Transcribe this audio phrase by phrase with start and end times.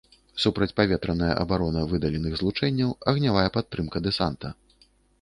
[0.45, 4.47] Супрацьпаветраная абарона выдаленых злучэнняў, агнявая падтрымка дэсанта.